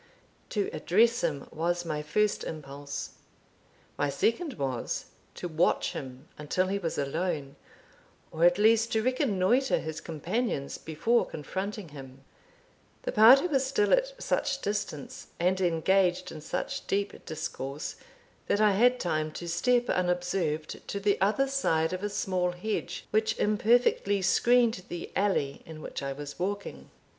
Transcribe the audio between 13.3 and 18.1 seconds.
was still at such distance, and engaged in such deep discourse,